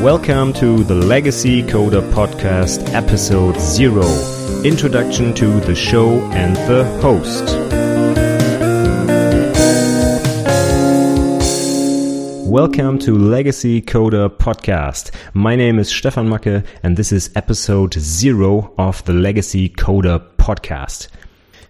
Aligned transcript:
Welcome 0.00 0.54
to 0.54 0.82
the 0.82 0.94
Legacy 0.94 1.62
Coder 1.62 2.00
Podcast, 2.12 2.94
Episode 2.94 3.60
Zero 3.60 4.06
Introduction 4.64 5.34
to 5.34 5.60
the 5.60 5.74
show 5.74 6.20
and 6.32 6.56
the 6.56 6.84
host. 7.02 7.44
Welcome 12.48 12.98
to 13.00 13.18
Legacy 13.18 13.82
Coder 13.82 14.30
Podcast. 14.30 15.10
My 15.34 15.54
name 15.54 15.78
is 15.78 15.90
Stefan 15.90 16.30
Macke, 16.30 16.66
and 16.82 16.96
this 16.96 17.12
is 17.12 17.30
episode 17.34 17.92
zero 17.92 18.72
of 18.78 19.04
the 19.04 19.12
Legacy 19.12 19.68
Coder 19.68 20.18
Podcast. 20.38 21.08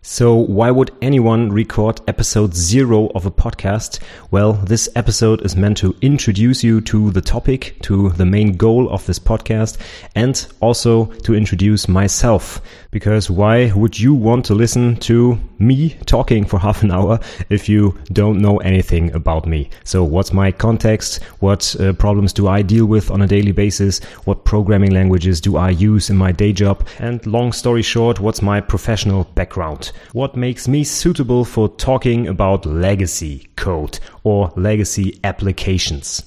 So 0.02 0.34
why 0.34 0.70
would 0.70 0.92
anyone 1.02 1.52
record 1.52 2.00
episode 2.08 2.54
zero 2.54 3.08
of 3.08 3.26
a 3.26 3.30
podcast? 3.30 3.98
Well, 4.30 4.54
this 4.54 4.88
episode 4.96 5.42
is 5.42 5.56
meant 5.56 5.76
to 5.78 5.94
introduce 6.00 6.64
you 6.64 6.80
to 6.82 7.10
the 7.10 7.20
topic, 7.20 7.76
to 7.82 8.08
the 8.08 8.24
main 8.24 8.56
goal 8.56 8.88
of 8.88 9.04
this 9.04 9.18
podcast, 9.18 9.76
and 10.14 10.46
also 10.60 11.04
to 11.04 11.34
introduce 11.34 11.86
myself. 11.86 12.62
Because 12.90 13.30
why 13.30 13.72
would 13.72 14.00
you 14.00 14.14
want 14.14 14.46
to 14.46 14.54
listen 14.54 14.96
to 15.00 15.38
me 15.58 15.90
talking 16.06 16.46
for 16.46 16.58
half 16.66 16.82
an 16.82 16.92
hour 16.92 17.20
if 17.50 17.68
you 17.68 17.98
don't 18.10 18.40
know 18.40 18.56
anything 18.58 19.12
about 19.14 19.46
me? 19.46 19.68
So 19.84 20.02
what's 20.02 20.32
my 20.32 20.50
context? 20.50 21.22
What 21.40 21.78
uh, 21.78 21.92
problems 21.92 22.32
do 22.32 22.48
I 22.48 22.62
deal 22.62 22.86
with 22.86 23.10
on 23.10 23.20
a 23.20 23.26
daily 23.26 23.52
basis? 23.52 24.02
What 24.24 24.46
programming 24.46 24.92
languages 24.92 25.42
do 25.42 25.58
I 25.58 25.68
use 25.68 26.08
in 26.08 26.16
my 26.16 26.32
day 26.32 26.54
job? 26.54 26.88
And 26.98 27.24
long 27.26 27.52
story 27.52 27.82
short, 27.82 28.18
what's 28.18 28.40
my 28.40 28.62
professional 28.62 29.24
background? 29.34 29.89
What 30.12 30.36
makes 30.36 30.68
me 30.68 30.84
suitable 30.84 31.44
for 31.44 31.68
talking 31.68 32.28
about 32.28 32.66
legacy 32.66 33.48
code 33.56 33.98
or 34.24 34.52
legacy 34.56 35.18
applications? 35.24 36.22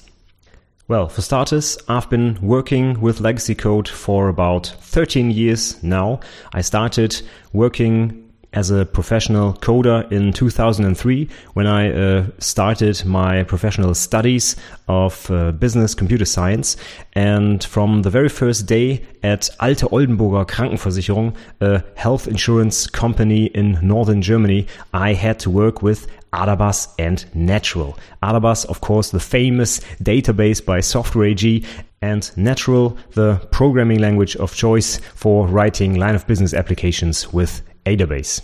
Well, 0.86 1.08
for 1.08 1.22
starters, 1.22 1.78
I've 1.88 2.10
been 2.10 2.38
working 2.42 3.00
with 3.00 3.20
legacy 3.20 3.54
code 3.54 3.88
for 3.88 4.28
about 4.28 4.66
13 4.80 5.30
years 5.30 5.82
now. 5.82 6.20
I 6.52 6.60
started 6.60 7.22
working 7.54 8.23
as 8.54 8.70
a 8.70 8.86
professional 8.86 9.52
coder 9.54 10.10
in 10.10 10.32
2003 10.32 11.28
when 11.52 11.66
I 11.66 11.92
uh, 11.92 12.26
started 12.38 13.04
my 13.04 13.42
professional 13.42 13.94
studies 13.94 14.56
of 14.88 15.30
uh, 15.30 15.52
business 15.52 15.94
computer 15.94 16.24
science. 16.24 16.76
And 17.12 17.62
from 17.62 18.02
the 18.02 18.10
very 18.10 18.28
first 18.28 18.66
day 18.66 19.04
at 19.22 19.50
Alte 19.60 19.82
Oldenburger 19.90 20.46
Krankenversicherung, 20.46 21.34
a 21.60 21.82
health 21.96 22.28
insurance 22.28 22.86
company 22.86 23.46
in 23.46 23.78
northern 23.82 24.22
Germany, 24.22 24.66
I 24.92 25.12
had 25.12 25.38
to 25.40 25.50
work 25.50 25.82
with 25.82 26.06
Adabas 26.32 26.88
and 26.98 27.24
Natural. 27.34 27.96
Adabas, 28.22 28.64
of 28.66 28.80
course, 28.80 29.10
the 29.10 29.20
famous 29.20 29.80
database 30.02 30.64
by 30.64 30.80
Software 30.80 31.26
AG, 31.26 31.64
and 32.02 32.36
Natural, 32.36 32.98
the 33.12 33.36
programming 33.50 33.98
language 33.98 34.36
of 34.36 34.54
choice 34.54 34.98
for 35.14 35.46
writing 35.46 35.94
line 35.94 36.14
of 36.14 36.26
business 36.26 36.52
applications 36.52 37.32
with 37.32 37.62
Adabas. 37.86 38.40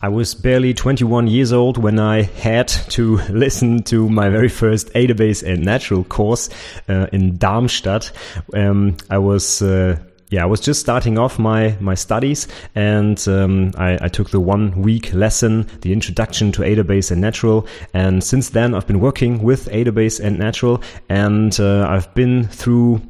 I 0.00 0.08
was 0.08 0.34
barely 0.34 0.74
21 0.74 1.26
years 1.26 1.52
old 1.52 1.76
when 1.76 1.98
I 1.98 2.22
had 2.22 2.68
to 2.68 3.16
listen 3.30 3.82
to 3.84 4.08
my 4.08 4.28
very 4.28 4.48
first 4.48 4.92
Adabas 4.92 5.42
and 5.42 5.64
Natural 5.64 6.04
course 6.04 6.48
uh, 6.88 7.08
in 7.12 7.36
Darmstadt. 7.36 8.12
Um, 8.54 8.96
I 9.10 9.18
was 9.18 9.60
uh, 9.60 9.98
yeah, 10.30 10.42
I 10.42 10.46
was 10.46 10.60
just 10.60 10.80
starting 10.80 11.18
off 11.18 11.38
my 11.38 11.76
my 11.80 11.94
studies, 11.94 12.48
and 12.74 13.26
um, 13.28 13.72
I, 13.76 13.98
I, 14.02 14.08
took 14.08 14.30
the 14.30 14.40
one 14.40 14.82
week 14.82 15.12
lesson, 15.14 15.66
the 15.80 15.92
introduction 15.92 16.52
to 16.52 16.62
Adabas 16.62 17.10
and 17.10 17.20
Natural. 17.20 17.66
And 17.94 18.22
since 18.22 18.50
then, 18.50 18.74
I've 18.74 18.86
been 18.86 19.00
working 19.00 19.42
with 19.42 19.68
Adabas 19.70 20.20
and 20.20 20.38
Natural, 20.38 20.82
and 21.08 21.58
uh, 21.58 21.86
I've 21.88 22.12
been 22.14 22.46
through 22.46 23.00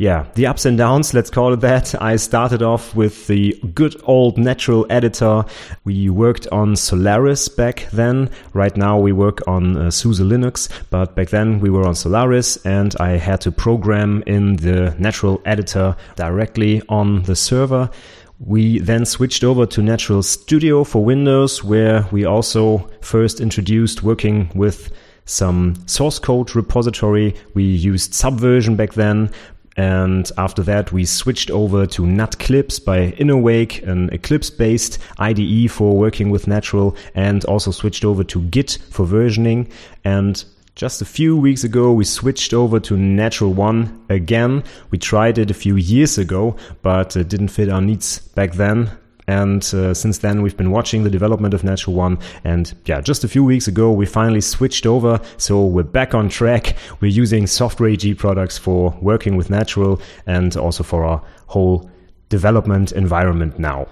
yeah, 0.00 0.24
the 0.34 0.46
ups 0.46 0.64
and 0.64 0.78
downs, 0.78 1.12
let's 1.12 1.28
call 1.28 1.52
it 1.52 1.60
that. 1.60 1.94
I 2.00 2.16
started 2.16 2.62
off 2.62 2.96
with 2.96 3.26
the 3.26 3.54
good 3.74 4.00
old 4.04 4.38
natural 4.38 4.86
editor. 4.88 5.44
We 5.84 6.08
worked 6.08 6.46
on 6.50 6.74
Solaris 6.74 7.50
back 7.50 7.86
then. 7.92 8.30
Right 8.54 8.74
now 8.78 8.98
we 8.98 9.12
work 9.12 9.46
on 9.46 9.76
uh, 9.76 9.90
SUSE 9.90 10.20
Linux, 10.20 10.70
but 10.88 11.14
back 11.14 11.28
then 11.28 11.60
we 11.60 11.68
were 11.68 11.86
on 11.86 11.94
Solaris 11.94 12.56
and 12.64 12.96
I 12.98 13.18
had 13.18 13.42
to 13.42 13.52
program 13.52 14.24
in 14.26 14.56
the 14.56 14.96
natural 14.98 15.42
editor 15.44 15.94
directly 16.16 16.80
on 16.88 17.24
the 17.24 17.36
server. 17.36 17.90
We 18.38 18.78
then 18.78 19.04
switched 19.04 19.44
over 19.44 19.66
to 19.66 19.82
Natural 19.82 20.22
Studio 20.22 20.82
for 20.82 21.04
Windows, 21.04 21.62
where 21.62 22.06
we 22.10 22.24
also 22.24 22.88
first 23.02 23.38
introduced 23.38 24.02
working 24.02 24.50
with 24.54 24.90
some 25.26 25.74
source 25.86 26.18
code 26.18 26.56
repository. 26.56 27.34
We 27.52 27.64
used 27.64 28.14
Subversion 28.14 28.76
back 28.76 28.94
then, 28.94 29.30
and 29.76 30.30
after 30.36 30.62
that, 30.64 30.92
we 30.92 31.04
switched 31.04 31.50
over 31.50 31.86
to 31.86 32.02
NatClipse 32.02 32.84
by 32.84 33.12
Innowake, 33.12 33.82
an 33.86 34.10
Eclipse 34.10 34.50
based 34.50 34.98
IDE 35.18 35.70
for 35.70 35.96
working 35.96 36.30
with 36.30 36.48
Natural, 36.48 36.96
and 37.14 37.44
also 37.44 37.70
switched 37.70 38.04
over 38.04 38.24
to 38.24 38.42
Git 38.42 38.78
for 38.90 39.06
versioning. 39.06 39.70
And 40.04 40.44
just 40.74 41.02
a 41.02 41.04
few 41.04 41.36
weeks 41.36 41.62
ago, 41.62 41.92
we 41.92 42.04
switched 42.04 42.52
over 42.52 42.80
to 42.80 42.96
Natural 42.96 43.52
One 43.52 44.04
again. 44.08 44.64
We 44.90 44.98
tried 44.98 45.38
it 45.38 45.50
a 45.50 45.54
few 45.54 45.76
years 45.76 46.18
ago, 46.18 46.56
but 46.82 47.16
it 47.16 47.28
didn't 47.28 47.48
fit 47.48 47.68
our 47.68 47.80
needs 47.80 48.18
back 48.18 48.52
then. 48.54 48.90
And 49.30 49.62
uh, 49.72 49.94
since 49.94 50.18
then, 50.18 50.42
we've 50.42 50.56
been 50.56 50.72
watching 50.72 51.04
the 51.04 51.08
development 51.08 51.54
of 51.54 51.62
Natural 51.62 51.94
One. 51.94 52.18
And 52.42 52.74
yeah, 52.84 53.00
just 53.00 53.22
a 53.22 53.28
few 53.28 53.44
weeks 53.44 53.68
ago, 53.68 53.92
we 53.92 54.04
finally 54.04 54.40
switched 54.40 54.86
over. 54.86 55.20
So 55.36 55.64
we're 55.64 55.84
back 55.84 56.14
on 56.14 56.28
track. 56.28 56.76
We're 57.00 57.12
using 57.12 57.46
Software 57.46 57.90
AG 57.90 58.14
products 58.14 58.58
for 58.58 58.92
working 59.00 59.36
with 59.36 59.48
Natural 59.48 60.00
and 60.26 60.56
also 60.56 60.82
for 60.82 61.04
our 61.04 61.22
whole 61.46 61.88
development 62.28 62.90
environment 62.90 63.56
now. 63.56 63.86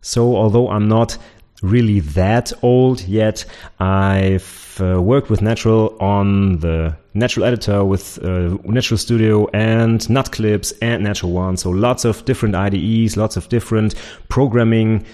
So 0.00 0.36
although 0.36 0.68
I'm 0.70 0.86
not 0.86 1.18
really 1.62 2.00
that 2.00 2.52
old 2.62 3.00
yet. 3.02 3.44
I've 3.80 4.80
uh, 4.80 5.00
worked 5.00 5.30
with 5.30 5.42
Natural 5.42 5.96
on 6.00 6.58
the 6.58 6.96
Natural 7.14 7.46
Editor 7.46 7.84
with 7.84 8.22
uh, 8.22 8.56
Natural 8.64 8.98
Studio 8.98 9.46
and 9.52 10.00
NatClipse 10.00 10.72
and 10.82 11.02
Natural 11.02 11.32
One. 11.32 11.56
So 11.56 11.70
lots 11.70 12.04
of 12.04 12.24
different 12.24 12.54
IDEs, 12.54 13.16
lots 13.16 13.36
of 13.36 13.48
different 13.48 13.94
programming. 14.28 15.04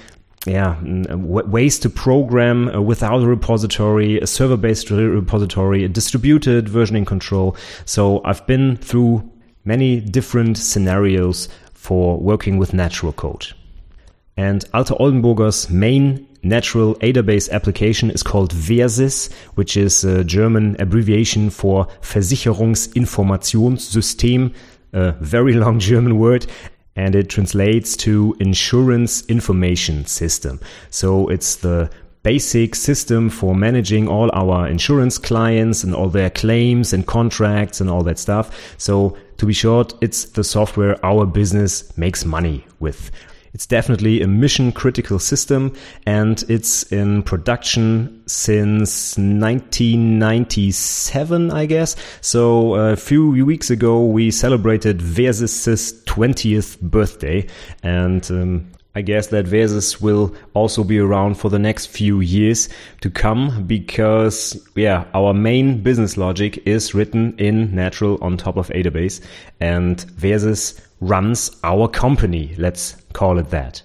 Yeah, 0.44 0.76
ways 0.82 1.78
to 1.78 1.88
program 1.88 2.68
uh, 2.68 2.80
without 2.80 3.22
a 3.22 3.26
repository, 3.28 4.18
a 4.18 4.26
server 4.26 4.56
based 4.56 4.90
repository, 4.90 5.84
a 5.84 5.88
distributed 5.88 6.66
versioning 6.66 7.06
control. 7.06 7.56
So 7.84 8.20
I've 8.24 8.44
been 8.48 8.76
through 8.78 9.30
many 9.64 10.00
different 10.00 10.58
scenarios 10.58 11.48
for 11.74 12.18
working 12.18 12.58
with 12.58 12.74
natural 12.74 13.12
code. 13.12 13.52
And 14.36 14.64
Alte 14.74 14.94
Oldenburger's 14.98 15.70
main 15.70 16.26
natural 16.42 16.94
Adabas 16.96 17.48
application 17.50 18.10
is 18.10 18.22
called 18.22 18.52
VERSIS, 18.52 19.32
which 19.54 19.74
is 19.76 20.04
a 20.04 20.24
German 20.24 20.76
abbreviation 20.78 21.48
for 21.50 21.86
Versicherungsinformationssystem, 22.02 24.54
a 24.92 25.12
very 25.12 25.54
long 25.54 25.78
German 25.78 26.18
word. 26.18 26.46
And 26.94 27.14
it 27.14 27.30
translates 27.30 27.96
to 27.98 28.36
insurance 28.38 29.24
information 29.26 30.04
system. 30.04 30.60
So 30.90 31.28
it's 31.28 31.56
the 31.56 31.90
basic 32.22 32.74
system 32.74 33.30
for 33.30 33.54
managing 33.54 34.08
all 34.08 34.30
our 34.32 34.68
insurance 34.68 35.18
clients 35.18 35.82
and 35.82 35.94
all 35.94 36.08
their 36.08 36.30
claims 36.30 36.92
and 36.92 37.06
contracts 37.06 37.80
and 37.80 37.90
all 37.90 38.02
that 38.04 38.18
stuff. 38.18 38.74
So 38.78 39.16
to 39.38 39.46
be 39.46 39.52
short, 39.52 39.94
it's 40.00 40.26
the 40.26 40.44
software 40.44 41.04
our 41.04 41.26
business 41.26 41.96
makes 41.96 42.24
money 42.24 42.64
with. 42.78 43.10
It's 43.54 43.66
definitely 43.66 44.22
a 44.22 44.26
mission 44.26 44.72
critical 44.72 45.18
system 45.18 45.74
and 46.06 46.42
it's 46.48 46.84
in 46.84 47.22
production 47.22 48.22
since 48.26 49.18
1997, 49.18 51.50
I 51.50 51.66
guess. 51.66 51.94
So 52.22 52.76
a 52.76 52.96
few 52.96 53.44
weeks 53.44 53.68
ago, 53.68 54.06
we 54.06 54.30
celebrated 54.30 55.00
Versys' 55.00 56.02
20th 56.04 56.80
birthday 56.80 57.46
and 57.82 58.30
um, 58.30 58.72
I 58.94 59.00
guess 59.00 59.28
that 59.28 59.46
Versys 59.46 60.02
will 60.02 60.34
also 60.52 60.84
be 60.84 60.98
around 60.98 61.36
for 61.36 61.48
the 61.48 61.58
next 61.58 61.86
few 61.86 62.20
years 62.20 62.68
to 63.00 63.08
come 63.08 63.64
because, 63.66 64.62
yeah, 64.74 65.06
our 65.14 65.32
main 65.32 65.82
business 65.82 66.18
logic 66.18 66.62
is 66.66 66.94
written 66.94 67.34
in 67.38 67.74
Natural 67.74 68.18
on 68.20 68.36
top 68.36 68.58
of 68.58 68.68
Adabas 68.68 69.22
and 69.60 69.96
Versys 70.16 70.78
runs 71.02 71.50
our 71.64 71.88
company. 71.88 72.54
Let's 72.56 72.96
call 73.12 73.38
it 73.38 73.50
that. 73.50 73.82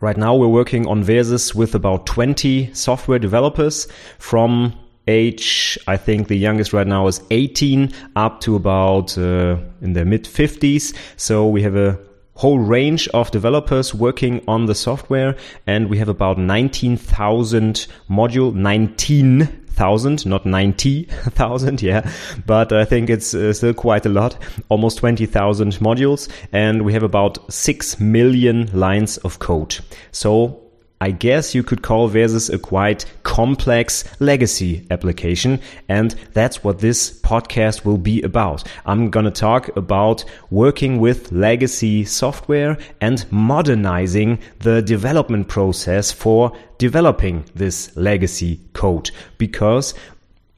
Right 0.00 0.16
now, 0.16 0.34
we're 0.34 0.48
working 0.48 0.86
on 0.88 1.04
Versys 1.04 1.54
with 1.54 1.76
about 1.76 2.06
20 2.06 2.74
software 2.74 3.20
developers 3.20 3.86
from 4.18 4.74
age, 5.06 5.78
I 5.86 5.96
think 5.96 6.28
the 6.28 6.36
youngest 6.36 6.72
right 6.72 6.86
now 6.86 7.06
is 7.06 7.22
18 7.30 7.92
up 8.16 8.40
to 8.40 8.56
about 8.56 9.16
uh, 9.16 9.58
in 9.80 9.92
the 9.92 10.04
mid 10.04 10.24
50s. 10.24 10.94
So 11.16 11.46
we 11.46 11.62
have 11.62 11.76
a 11.76 11.98
whole 12.34 12.58
range 12.58 13.08
of 13.08 13.30
developers 13.30 13.94
working 13.94 14.42
on 14.48 14.66
the 14.66 14.74
software 14.74 15.36
and 15.66 15.88
we 15.88 15.98
have 15.98 16.08
about 16.08 16.38
19,000 16.38 17.86
module 18.10 18.54
19 18.54 19.61
20,000, 19.72 20.26
not 20.26 20.44
90,000, 20.46 21.82
yeah, 21.82 22.10
but 22.46 22.72
I 22.72 22.84
think 22.84 23.10
it's 23.10 23.34
uh, 23.34 23.52
still 23.52 23.74
quite 23.74 24.06
a 24.06 24.08
lot, 24.08 24.36
almost 24.68 24.98
20,000 24.98 25.72
modules, 25.74 26.28
and 26.52 26.82
we 26.84 26.92
have 26.92 27.02
about 27.02 27.38
6 27.52 28.00
million 28.00 28.70
lines 28.72 29.16
of 29.18 29.38
code. 29.38 29.78
So 30.10 30.60
I 31.02 31.10
guess 31.10 31.52
you 31.52 31.64
could 31.64 31.82
call 31.82 32.08
Versys 32.08 32.48
a 32.48 32.60
quite 32.60 33.06
complex 33.24 34.04
legacy 34.20 34.86
application. 34.88 35.58
And 35.88 36.12
that's 36.32 36.62
what 36.62 36.78
this 36.78 37.18
podcast 37.22 37.84
will 37.84 37.98
be 37.98 38.22
about. 38.22 38.62
I'm 38.86 39.10
going 39.10 39.24
to 39.24 39.32
talk 39.32 39.76
about 39.76 40.24
working 40.50 41.00
with 41.00 41.32
legacy 41.32 42.04
software 42.04 42.78
and 43.00 43.26
modernizing 43.32 44.38
the 44.60 44.80
development 44.80 45.48
process 45.48 46.12
for 46.12 46.56
developing 46.78 47.46
this 47.52 47.96
legacy 47.96 48.60
code 48.72 49.10
because 49.38 49.94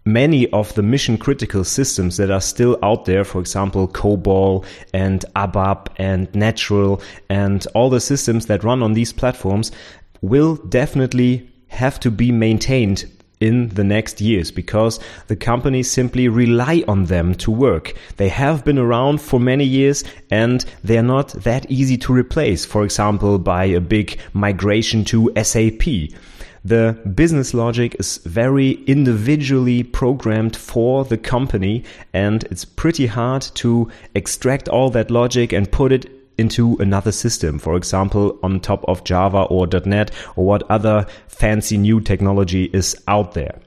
many 0.05 0.51
of 0.51 0.75
the 0.75 0.83
mission 0.83 1.17
critical 1.17 1.65
systems 1.65 2.19
that 2.19 2.31
are 2.31 2.41
still 2.41 2.79
out 2.83 3.07
there, 3.07 3.25
for 3.25 3.41
example, 3.41 3.89
COBOL 3.89 4.65
and 4.93 5.25
ABAP 5.37 5.87
and 5.97 6.33
Natural 6.35 7.01
and 7.31 7.67
all 7.75 7.89
the 7.89 8.01
systems 8.01 8.47
that 8.47 8.63
run 8.63 8.83
on 8.83 8.93
these 8.93 9.13
platforms, 9.13 9.73
will 10.25 10.57
definitely 10.57 11.51
have 11.69 12.01
to 12.01 12.11
be 12.11 12.33
maintained 12.33 13.05
in 13.41 13.69
the 13.71 13.85
next 13.85 14.21
years 14.21 14.51
because 14.51 14.99
the 15.27 15.37
companies 15.37 15.91
simply 15.91 16.29
rely 16.29 16.83
on 16.89 17.05
them 17.07 17.35
to 17.35 17.51
work. 17.51 17.93
They 18.17 18.29
have 18.29 18.65
been 18.65 18.79
around 18.79 19.21
for 19.21 19.39
many 19.39 19.65
years 19.65 20.03
and 20.31 20.65
they're 20.83 21.03
not 21.03 21.29
that 21.45 21.71
easy 21.71 21.99
to 21.99 22.13
replace, 22.13 22.65
for 22.65 22.85
example, 22.85 23.39
by 23.39 23.65
a 23.67 23.81
big 23.81 24.19
migration 24.33 25.05
to 25.07 25.31
SAP. 25.43 25.83
The 26.65 26.99
business 27.15 27.53
logic 27.53 27.97
is 27.99 28.17
very 28.25 28.83
individually 28.87 29.83
programmed 29.83 30.57
for 30.57 31.05
the 31.05 31.19
company 31.19 31.85
and 32.15 32.45
it's 32.45 32.65
pretty 32.65 33.07
hard 33.07 33.43
to 33.57 33.91
extract 34.15 34.71
all 34.71 34.89
that 34.91 35.11
logic 35.11 35.53
and 35.53 35.71
put 35.71 35.93
it 35.93 36.24
into 36.39 36.77
another 36.79 37.13
system, 37.13 37.59
for 37.59 37.77
example, 37.77 38.39
on 38.43 38.61
top 38.61 38.85
of 38.87 39.05
Java 39.05 39.43
or 39.43 39.67
.NET 39.67 40.11
or 40.37 40.45
what 40.45 40.63
other 40.71 41.07
fancy 41.29 41.77
new 41.77 42.01
technology 42.01 42.65
is 42.73 42.97
out 43.09 43.35
there. 43.35 43.61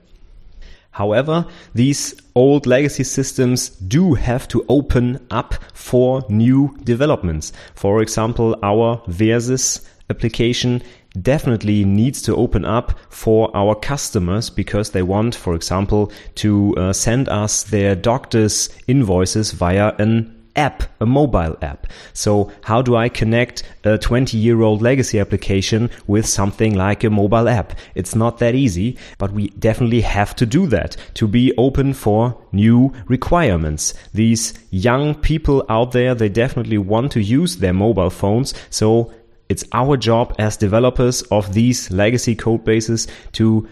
However, 0.92 1.46
these 1.75 2.16
old 2.34 2.66
legacy 2.66 3.04
systems 3.04 3.69
do 3.69 4.16
have 4.16 4.48
to 4.48 4.66
open 4.68 5.19
up 5.30 5.54
for 5.74 6.25
new 6.28 6.75
developments. 6.84 7.54
For 7.75 8.02
example, 8.02 8.58
our 8.64 9.04
Versys 9.08 9.88
application 10.10 10.81
definitely 11.22 11.86
needs 11.86 12.22
to 12.24 12.36
open 12.36 12.66
up 12.66 12.98
for 13.10 13.56
our 13.56 13.75
customers 13.75 14.50
because 14.50 14.92
they 14.92 15.04
want, 15.04 15.36
for 15.36 15.56
example, 15.56 16.12
to 16.36 16.75
uh, 16.78 16.94
send 16.94 17.30
us 17.30 17.64
their 17.64 17.96
doctor's 17.96 18.69
invoices 18.88 19.52
via 19.52 19.94
an 20.00 20.37
app, 20.57 20.83
a 21.00 21.06
mobile 21.06 21.56
app. 21.62 21.88
So 22.13 22.51
how 22.63 22.81
do 22.81 22.95
I 22.95 23.09
connect 23.09 23.63
a 23.83 23.98
20 23.98 24.38
year 24.38 24.62
old 24.62 24.81
legacy 24.81 25.19
application 25.19 25.89
with 26.07 26.25
something 26.25 26.75
like 26.75 27.04
a 27.04 27.09
mobile 27.09 27.48
app? 27.48 27.74
It's 27.95 28.15
not 28.15 28.39
that 28.39 28.56
easy, 28.56 28.98
but 29.18 29.31
we 29.31 29.50
definitely 29.50 30.01
have 30.01 30.36
to 30.38 30.45
do 30.45 30.68
that 30.68 30.98
to 31.15 31.27
be 31.27 31.54
open 31.57 31.94
for 31.94 32.38
new 32.51 32.94
requirements. 33.07 33.94
These 34.13 34.54
young 34.71 35.15
people 35.15 35.65
out 35.69 35.92
there, 35.92 36.15
they 36.15 36.30
definitely 36.30 36.77
want 36.77 37.12
to 37.13 37.21
use 37.21 37.57
their 37.57 37.74
mobile 37.74 38.09
phones. 38.09 38.54
So 38.69 39.13
it's 39.50 39.63
our 39.71 39.95
job 39.95 40.36
as 40.39 40.57
developers 40.57 41.21
of 41.24 41.54
these 41.54 41.89
legacy 41.92 42.36
code 42.36 42.65
bases 42.65 43.07
to 43.33 43.68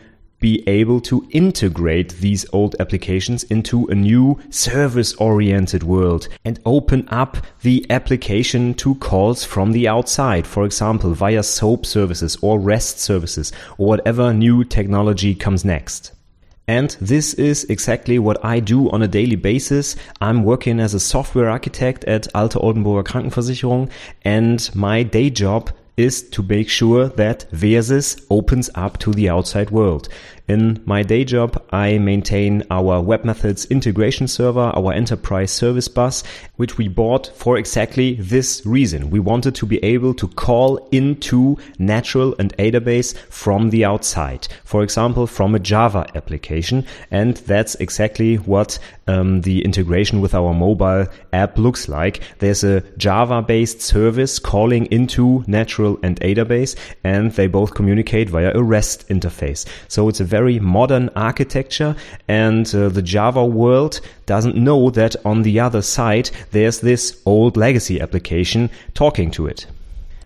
be 0.45 0.63
able 0.67 1.01
to 1.01 1.27
integrate 1.31 2.09
these 2.19 2.45
old 2.53 2.75
applications 2.79 3.43
into 3.45 3.87
a 3.87 3.95
new 3.95 4.39
service 4.51 5.11
oriented 5.15 5.81
world 5.81 6.27
and 6.45 6.59
open 6.65 7.03
up 7.09 7.37
the 7.63 7.83
application 7.89 8.71
to 8.75 8.93
calls 8.95 9.43
from 9.43 9.71
the 9.71 9.87
outside, 9.87 10.45
for 10.45 10.63
example, 10.63 11.15
via 11.15 11.41
SOAP 11.41 11.83
services 11.83 12.37
or 12.43 12.59
REST 12.59 12.99
services 12.99 13.51
or 13.79 13.87
whatever 13.87 14.31
new 14.35 14.63
technology 14.63 15.33
comes 15.33 15.65
next. 15.65 16.11
And 16.67 16.95
this 17.01 17.33
is 17.33 17.63
exactly 17.63 18.19
what 18.19 18.37
I 18.45 18.59
do 18.59 18.91
on 18.91 19.01
a 19.01 19.07
daily 19.07 19.37
basis. 19.37 19.95
I'm 20.21 20.43
working 20.43 20.79
as 20.79 20.93
a 20.93 20.99
software 20.99 21.49
architect 21.49 22.03
at 22.03 22.27
Alte 22.35 22.59
Oldenburger 22.59 23.03
Krankenversicherung 23.03 23.89
and 24.23 24.69
my 24.75 25.01
day 25.01 25.31
job 25.31 25.71
is 25.97 26.21
to 26.29 26.43
make 26.43 26.69
sure 26.69 27.07
that 27.07 27.49
Versys 27.51 28.25
opens 28.29 28.69
up 28.75 28.97
to 28.99 29.13
the 29.13 29.29
outside 29.29 29.71
world. 29.71 30.09
In 30.47 30.79
my 30.85 31.01
day 31.01 31.25
job, 31.25 31.59
I 31.71 31.97
maintain 31.97 32.61
our 32.69 33.01
webMethods 33.01 33.67
integration 33.71 34.27
server, 34.27 34.71
our 34.75 34.93
enterprise 34.93 35.49
service 35.51 35.87
bus, 35.87 36.23
which 36.57 36.77
we 36.77 36.87
bought 36.87 37.31
for 37.35 37.57
exactly 37.57 38.13
this 38.13 38.63
reason. 38.63 39.09
We 39.09 39.19
wanted 39.19 39.55
to 39.55 39.65
be 39.65 39.83
able 39.83 40.13
to 40.13 40.27
call 40.27 40.87
into 40.91 41.57
natural 41.79 42.35
and 42.37 42.55
Adabas 42.57 43.17
from 43.29 43.71
the 43.71 43.85
outside. 43.85 44.47
For 44.63 44.83
example, 44.83 45.25
from 45.25 45.55
a 45.55 45.59
Java 45.59 46.05
application. 46.13 46.85
And 47.09 47.37
that's 47.37 47.73
exactly 47.75 48.35
what 48.35 48.77
um, 49.07 49.41
the 49.41 49.65
integration 49.65 50.21
with 50.21 50.35
our 50.35 50.53
mobile 50.53 51.07
app 51.33 51.57
looks 51.57 51.89
like. 51.89 52.21
There's 52.37 52.63
a 52.63 52.81
Java 52.97 53.41
based 53.41 53.81
service 53.81 54.37
calling 54.37 54.85
into 54.87 55.43
natural 55.47 55.97
and 56.03 56.19
Adabas 56.21 56.75
and 57.03 57.31
they 57.31 57.47
both 57.47 57.73
communicate 57.73 58.29
via 58.29 58.51
a 58.53 58.61
REST 58.61 59.07
interface. 59.09 59.65
So 59.87 60.07
it's 60.07 60.19
a 60.19 60.34
very 60.37 60.59
modern 60.59 61.09
architecture 61.15 61.95
and 62.27 62.65
uh, 62.75 62.89
the 62.89 63.01
Java 63.13 63.45
world 63.45 64.01
doesn't 64.25 64.57
know 64.67 64.89
that 64.89 65.15
on 65.23 65.43
the 65.43 65.57
other 65.67 65.81
side 65.81 66.29
there's 66.51 66.79
this 66.81 67.21
old 67.25 67.55
legacy 67.55 68.01
application 68.01 68.69
talking 68.93 69.31
to 69.31 69.47
it. 69.47 69.65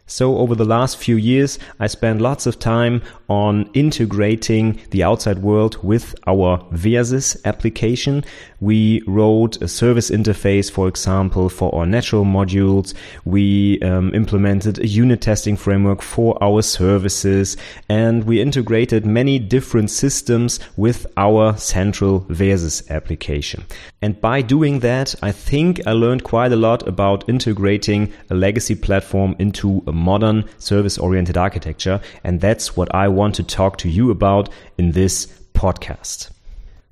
So 0.07 0.39
over 0.39 0.55
the 0.55 0.65
last 0.65 0.97
few 0.97 1.17
years, 1.17 1.59
I 1.79 1.85
spent 1.85 2.19
lots 2.19 2.47
of 2.47 2.57
time 2.57 3.03
on 3.29 3.69
integrating 3.73 4.79
the 4.89 5.03
outside 5.03 5.39
world 5.39 5.81
with 5.83 6.15
our 6.27 6.59
Versys 6.71 7.41
application. 7.45 8.25
We 8.59 9.01
wrote 9.07 9.61
a 9.61 9.67
service 9.67 10.09
interface, 10.09 10.69
for 10.71 10.87
example, 10.87 11.47
for 11.49 11.73
our 11.73 11.85
natural 11.85 12.25
modules. 12.25 12.93
We 13.23 13.79
um, 13.81 14.13
implemented 14.13 14.79
a 14.79 14.87
unit 14.87 15.21
testing 15.21 15.55
framework 15.55 16.01
for 16.01 16.37
our 16.43 16.61
services 16.61 17.55
and 17.87 18.25
we 18.25 18.41
integrated 18.41 19.05
many 19.05 19.39
different 19.39 19.91
systems 19.91 20.59
with 20.75 21.05
our 21.15 21.55
central 21.57 22.21
Versys 22.21 22.89
application. 22.89 23.63
And 24.01 24.19
by 24.19 24.41
doing 24.41 24.79
that, 24.79 25.13
I 25.21 25.31
think 25.31 25.85
I 25.85 25.91
learned 25.91 26.23
quite 26.23 26.51
a 26.51 26.55
lot 26.55 26.87
about 26.87 27.27
integrating 27.27 28.11
a 28.29 28.35
legacy 28.35 28.75
platform 28.75 29.35
into 29.39 29.83
a 29.87 29.91
modern 29.91 30.45
service 30.57 30.97
oriented 30.97 31.37
architecture. 31.37 32.01
And 32.23 32.39
that's 32.41 32.75
what 32.75 32.93
I 32.95 33.07
want 33.19 33.35
to 33.35 33.43
talk 33.43 33.77
to 33.79 33.89
you 33.89 34.11
about 34.11 34.47
in 34.77 34.93
this 34.93 35.27
podcast. 35.53 36.29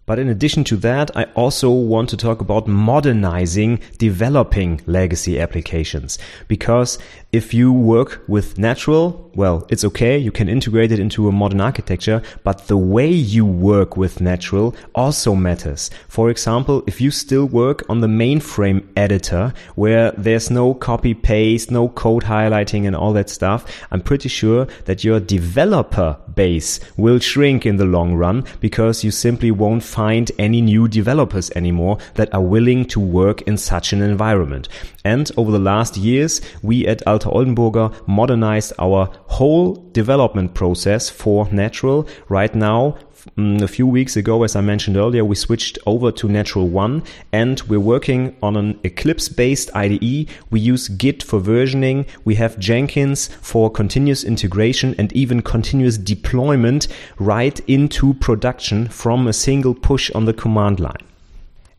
But 0.06 0.20
in 0.20 0.28
addition 0.30 0.64
to 0.66 0.78
that, 0.78 1.16
I 1.16 1.24
also 1.36 1.70
want 1.70 2.10
to 2.10 2.18
talk 2.18 2.40
about 2.42 2.68
modernizing 2.68 3.80
developing 3.98 4.82
legacy 4.86 5.40
applications. 5.40 6.18
Because 6.48 6.98
if 7.34 7.54
you 7.54 7.74
work 7.74 8.24
with 8.28 8.58
natural, 8.58 9.30
well, 9.36 9.68
it's 9.70 9.84
okay. 9.84 10.18
You 10.18 10.32
can 10.32 10.48
integrate 10.48 10.94
it 10.94 11.00
into 11.00 11.28
a 11.28 11.32
modern 11.32 11.60
architecture, 11.60 12.22
but 12.44 12.68
the 12.68 12.78
way 12.78 13.08
you 13.08 13.46
work 13.46 13.98
with 13.98 14.22
natural 14.22 14.74
also 14.96 15.36
matters. 15.36 15.90
For 16.08 16.30
example, 16.30 16.84
if 16.88 17.02
you 17.02 17.12
still 17.12 17.46
work 17.46 17.84
on 17.90 18.00
the 18.00 18.08
mainframe 18.08 18.88
editor 18.96 19.54
where 19.76 20.12
there's 20.12 20.50
no 20.50 20.74
copy 20.74 21.14
paste, 21.14 21.70
no 21.70 21.90
code 21.90 22.24
highlighting 22.24 22.88
and 22.88 22.96
all 22.96 23.12
that 23.14 23.30
stuff, 23.30 23.86
I'm 23.92 24.02
pretty 24.02 24.30
sure 24.30 24.66
that 24.86 25.04
your 25.04 25.20
developer 25.20 26.18
base 26.34 26.80
will 26.96 27.20
shrink 27.20 27.66
in 27.66 27.76
the 27.76 27.86
long 27.86 28.16
run 28.16 28.46
because 28.62 29.04
you 29.04 29.12
simply 29.12 29.52
won't 29.52 29.84
find 29.84 30.32
any 30.40 30.62
new 30.62 30.88
developers 30.88 31.52
anymore 31.52 31.98
that 32.14 32.34
are 32.34 32.42
willing 32.42 32.86
to 32.86 33.00
work 33.02 33.42
in 33.42 33.58
such 33.58 33.92
an 33.92 34.02
environment. 34.02 34.70
And 35.04 35.32
over 35.38 35.52
the 35.52 35.60
last 35.60 35.96
years, 35.96 36.42
we 36.62 36.86
at 36.88 37.06
Alte 37.18 37.34
Oldenburger 37.34 37.92
modernized 38.08 38.74
our 38.78 39.10
whole 39.26 39.74
development 39.92 40.54
process 40.54 41.10
for 41.10 41.48
Natural. 41.52 42.08
Right 42.30 42.54
now, 42.54 42.98
mm, 43.36 43.60
a 43.62 43.68
few 43.68 43.88
weeks 43.88 44.16
ago, 44.16 44.44
as 44.44 44.56
I 44.56 44.62
mentioned 44.62 44.98
earlier, 44.98 45.26
we 45.26 45.36
switched 45.36 45.80
over 45.88 46.12
to 46.12 46.28
Natural 46.28 46.68
One 46.68 47.02
and 47.32 47.60
we're 47.62 47.80
working 47.80 48.36
on 48.44 48.56
an 48.56 48.80
Eclipse 48.84 49.30
based 49.30 49.76
IDE. 49.76 50.30
We 50.52 50.60
use 50.60 50.90
Git 50.90 51.24
for 51.24 51.40
versioning. 51.40 52.06
We 52.24 52.36
have 52.36 52.60
Jenkins 52.60 53.30
for 53.42 53.72
continuous 53.72 54.24
integration 54.24 54.94
and 55.00 55.12
even 55.14 55.42
continuous 55.42 55.98
deployment 55.98 56.88
right 57.18 57.60
into 57.68 58.14
production 58.14 58.90
from 58.90 59.28
a 59.28 59.34
single 59.34 59.74
push 59.74 60.12
on 60.12 60.26
the 60.26 60.34
command 60.34 60.80
line. 60.80 61.08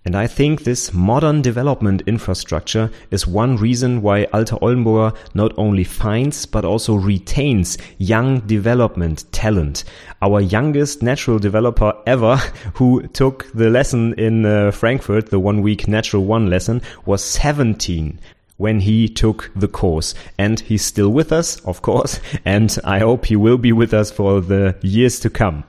And 0.05 0.17
I 0.17 0.27
think 0.27 0.63
this 0.63 0.95
modern 0.95 1.43
development 1.43 2.03
infrastructure 2.07 2.91
is 3.11 3.27
one 3.27 3.57
reason 3.57 4.01
why 4.01 4.25
Alte 4.33 4.53
Oldenburger 4.63 5.15
not 5.35 5.53
only 5.59 5.85
finds 5.85 6.47
but 6.47 6.65
also 6.65 6.95
retains 6.95 7.77
young 7.99 8.41
development 8.41 9.31
talent. 9.33 9.85
Our 10.23 10.41
youngest 10.41 11.03
natural 11.03 11.39
developer 11.39 11.93
ever 12.07 12.37
who 12.75 13.07
took 13.09 13.53
the 13.53 13.71
lesson 13.71 14.15
in 14.15 14.47
uh, 14.47 14.71
Frankfurt, 14.71 15.31
the 15.31 15.41
one 15.41 15.63
week 15.63 15.89
natural 15.89 16.25
one 16.25 16.49
lesson, 16.49 16.81
was 17.05 17.23
17 17.23 18.19
when 18.57 18.81
he 18.81 19.09
took 19.09 19.51
the 19.57 19.69
course. 19.69 20.15
And 20.39 20.61
he's 20.61 20.85
still 20.85 21.11
with 21.11 21.33
us, 21.33 21.61
of 21.61 21.83
course, 21.83 22.21
and 22.45 22.79
I 22.85 23.01
hope 23.01 23.27
he 23.27 23.37
will 23.37 23.59
be 23.59 23.73
with 23.73 23.93
us 23.93 24.11
for 24.11 24.41
the 24.41 24.77
years 24.83 25.19
to 25.21 25.31
come. 25.31 25.65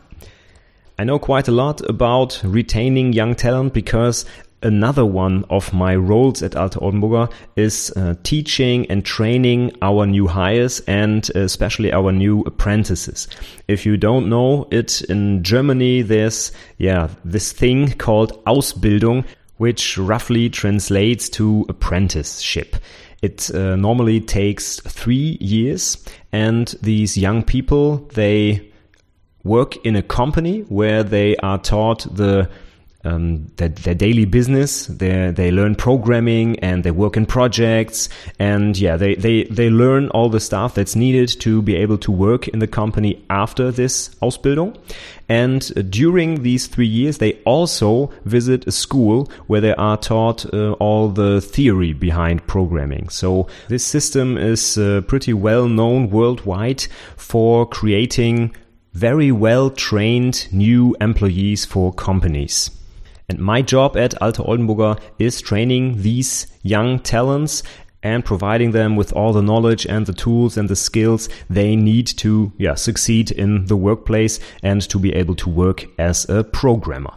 I 0.99 1.05
know 1.05 1.17
quite 1.17 1.47
a 1.47 1.53
lot 1.53 1.79
about 1.89 2.41
retaining 2.43 3.13
young 3.13 3.33
talent 3.33 3.73
because 3.73 4.25
another 4.61 5.05
one 5.05 5.45
of 5.49 5.71
my 5.71 5.95
roles 5.95 6.43
at 6.43 6.57
Alte 6.57 6.75
Oldenburger 6.75 7.31
is 7.55 7.93
uh, 7.95 8.15
teaching 8.23 8.85
and 8.91 9.05
training 9.05 9.71
our 9.81 10.05
new 10.05 10.27
hires 10.27 10.81
and 10.81 11.29
especially 11.35 11.93
our 11.93 12.11
new 12.11 12.41
apprentices. 12.41 13.29
If 13.69 13.85
you 13.85 13.95
don't 13.95 14.27
know 14.27 14.67
it 14.71 15.01
in 15.03 15.41
Germany, 15.41 16.01
there's, 16.01 16.51
yeah, 16.79 17.07
this 17.23 17.53
thing 17.53 17.93
called 17.93 18.43
Ausbildung, 18.43 19.23
which 19.55 19.97
roughly 19.97 20.49
translates 20.49 21.29
to 21.29 21.65
apprenticeship. 21.69 22.75
It 23.21 23.49
uh, 23.55 23.77
normally 23.77 24.19
takes 24.19 24.81
three 24.81 25.37
years 25.39 26.05
and 26.33 26.67
these 26.81 27.17
young 27.17 27.41
people, 27.41 27.99
they 28.15 28.68
work 29.43 29.75
in 29.85 29.95
a 29.95 30.01
company 30.01 30.61
where 30.61 31.03
they 31.03 31.35
are 31.37 31.57
taught 31.57 32.07
the 32.15 32.49
um, 33.05 33.47
their, 33.55 33.69
their, 33.69 33.95
daily 33.95 34.25
business. 34.25 34.87
They 34.87 35.31
they 35.31 35.51
learn 35.51 35.75
programming 35.75 36.59
and 36.59 36.83
they 36.83 36.91
work 36.91 37.15
in 37.15 37.25
projects 37.25 38.09
and 38.39 38.77
yeah, 38.77 38.97
they, 38.97 39.15
they 39.15 39.43
they 39.45 39.69
learn 39.69 40.09
all 40.09 40.29
the 40.29 40.39
stuff 40.39 40.75
that's 40.75 40.95
needed 40.95 41.29
to 41.41 41.61
be 41.61 41.75
able 41.75 41.97
to 41.99 42.11
work 42.11 42.47
in 42.49 42.59
the 42.59 42.67
company 42.67 43.23
after 43.29 43.71
this 43.71 44.09
Ausbildung. 44.21 44.75
And 45.29 45.91
during 45.91 46.41
these 46.41 46.65
three 46.65 46.87
years, 46.87 47.19
they 47.19 47.33
also 47.45 48.11
visit 48.25 48.67
a 48.67 48.71
school 48.71 49.31
where 49.45 49.61
they 49.61 49.75
are 49.75 49.95
taught 49.95 50.51
uh, 50.53 50.71
all 50.73 51.09
the 51.09 51.39
theory 51.39 51.93
behind 51.93 52.47
programming. 52.47 53.09
So 53.09 53.47
this 53.67 53.85
system 53.85 54.37
is 54.37 54.77
uh, 54.77 55.01
pretty 55.07 55.33
well 55.33 55.67
known 55.67 56.09
worldwide 56.09 56.87
for 57.15 57.67
creating 57.67 58.55
very 58.93 59.31
well 59.31 59.69
trained 59.69 60.47
new 60.51 60.95
employees 60.99 61.65
for 61.65 61.93
companies. 61.93 62.71
And 63.27 63.39
my 63.39 63.61
job 63.61 63.95
at 63.95 64.19
Alte 64.21 64.39
Oldenburger 64.39 64.99
is 65.19 65.39
training 65.39 66.01
these 66.01 66.47
young 66.63 66.99
talents 66.99 67.61
and 68.01 68.23
providing 68.23 68.71
them 68.71 68.95
with 68.95 69.11
all 69.13 69.33
the 69.33 69.41
knowledge 69.41 69.85
and 69.85 70.05
the 70.05 70.13
tools 70.13 70.57
and 70.57 70.69
the 70.69 70.75
skills 70.75 71.29
they 71.49 71.75
need 71.75 72.07
to 72.07 72.51
yeah, 72.57 72.75
succeed 72.75 73.29
in 73.29 73.65
the 73.65 73.75
workplace 73.75 74.39
and 74.63 74.81
to 74.89 74.97
be 74.97 75.13
able 75.13 75.35
to 75.35 75.49
work 75.49 75.85
as 75.99 76.27
a 76.29 76.43
programmer. 76.43 77.13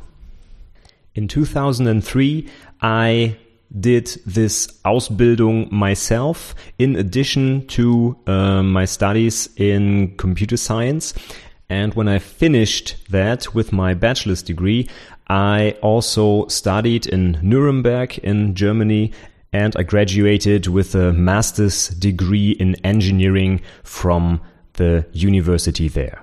In 1.15 1.29
2003, 1.29 2.49
I 2.81 3.37
did 3.79 4.07
this 4.27 4.67
Ausbildung 4.85 5.71
myself 5.71 6.55
in 6.79 6.97
addition 6.97 7.67
to 7.69 8.17
uh, 8.27 8.63
my 8.63 8.85
studies 8.85 9.49
in 9.57 10.17
computer 10.17 10.57
science. 10.57 11.15
And 11.73 11.95
when 11.95 12.07
I 12.07 12.19
finished 12.19 12.97
that 13.09 13.55
with 13.55 13.73
my 13.73 13.95
bachelor's 13.95 14.43
degree, 14.43 14.91
I 15.29 15.75
also 15.81 16.47
studied 16.49 17.07
in 17.07 17.39
Nuremberg 17.41 18.19
in 18.19 18.55
Germany 18.55 19.13
and 19.55 19.75
I 19.75 19.83
graduated 19.83 20.67
with 20.67 20.95
a 20.95 21.15
master's 21.15 21.89
degree 21.89 22.51
in 22.51 22.75
engineering 22.85 23.63
from 23.85 24.43
the 24.75 25.07
university 25.15 25.89
there. 25.89 26.23